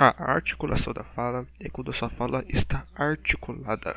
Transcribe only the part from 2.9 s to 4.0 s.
articulada.